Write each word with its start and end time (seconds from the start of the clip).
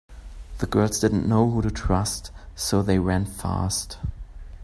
The 0.57 0.65
girls 0.65 0.99
didn’t 0.99 1.27
know 1.29 1.51
who 1.51 1.61
to 1.61 1.69
trust 1.69 2.31
so 2.55 2.81
they 2.81 2.97
ran 2.97 3.25
fast. 3.25 3.99